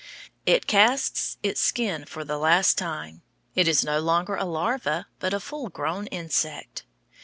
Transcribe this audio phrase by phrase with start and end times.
[0.47, 3.21] It casts its skin for the last time;
[3.53, 6.85] it is no longer a larva, but a full grown insect.